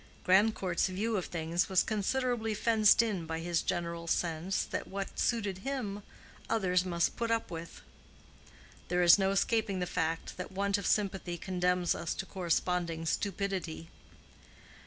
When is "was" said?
1.69-1.83